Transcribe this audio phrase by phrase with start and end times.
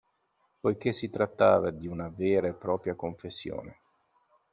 [0.59, 3.81] Poiché si trattava di una vera e propria confessione.